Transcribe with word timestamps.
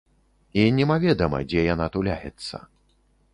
І 0.61 0.63
немаведама, 0.77 1.43
дзе 1.51 1.67
яна 1.73 1.89
туляецца. 1.97 2.63